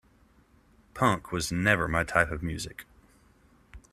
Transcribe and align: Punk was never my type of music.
Punk 0.95 1.31
was 1.31 1.51
never 1.51 1.87
my 1.87 2.03
type 2.03 2.31
of 2.31 2.41
music. 2.41 2.85